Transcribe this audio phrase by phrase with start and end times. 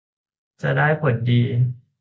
[0.61, 1.41] จะได้ผลดี